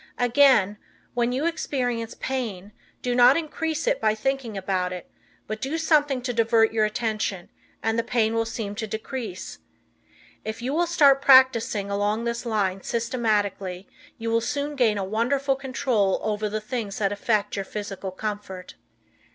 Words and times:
Again, 0.17 0.77
when 1.13 1.31
you 1.31 1.45
experience 1.45 2.15
pain, 2.15 2.71
do 3.03 3.13
not 3.13 3.37
increase 3.37 3.85
it 3.85 4.01
by 4.01 4.15
thinking 4.15 4.57
about 4.57 4.91
it, 4.91 5.07
but 5.45 5.61
do 5.61 5.77
something 5.77 6.23
to 6.23 6.33
divert 6.33 6.73
your 6.73 6.85
attention, 6.85 7.49
and 7.83 7.99
the 7.99 8.03
pain 8.03 8.33
will 8.33 8.45
seem 8.47 8.73
to 8.73 8.87
decrease. 8.87 9.59
If 10.43 10.59
you 10.59 10.73
will 10.73 10.87
start 10.87 11.21
practicing 11.21 11.91
along 11.91 12.23
this 12.23 12.47
line 12.47 12.81
systematically 12.81 13.87
you 14.17 14.31
will 14.31 14.41
soon 14.41 14.75
gain 14.75 14.97
a 14.97 15.03
wonderful 15.03 15.55
control 15.55 16.19
over 16.23 16.49
the 16.49 16.59
things 16.59 16.97
that 16.97 17.11
affect 17.11 17.55
your 17.55 17.65
physical 17.65 18.09
comfort. 18.09 18.73